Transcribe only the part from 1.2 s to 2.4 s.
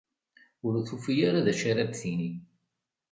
ara d acu ara d-tini.